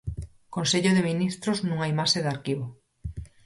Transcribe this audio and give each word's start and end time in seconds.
Consello 0.55 0.91
de 0.93 1.05
Ministros 1.09 1.57
nunha 1.67 1.89
imaxe 1.93 2.19
de 2.21 2.31
arquivo. 2.35 2.65